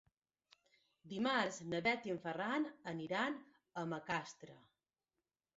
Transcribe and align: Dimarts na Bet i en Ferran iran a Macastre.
Dimarts 1.11 1.59
na 1.73 1.83
Bet 1.89 2.09
i 2.09 2.13
en 2.15 2.21
Ferran 2.25 2.65
iran 3.05 3.39
a 3.83 3.85
Macastre. 3.93 4.61